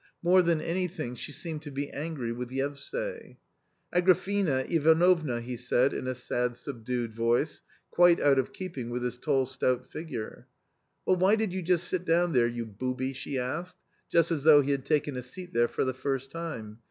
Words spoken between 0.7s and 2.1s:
thing she seemed to be